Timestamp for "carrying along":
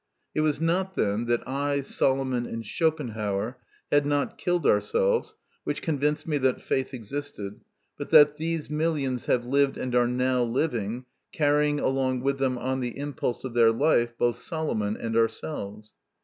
11.31-12.21